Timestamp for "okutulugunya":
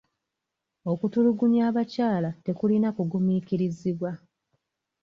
0.91-1.61